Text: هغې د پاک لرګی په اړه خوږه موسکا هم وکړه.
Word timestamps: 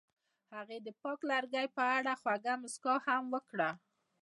هغې 0.55 0.77
د 0.85 0.87
پاک 1.01 1.19
لرګی 1.31 1.67
په 1.75 1.83
اړه 1.97 2.11
خوږه 2.21 2.53
موسکا 2.61 2.95
هم 3.05 3.23
وکړه. 3.33 3.69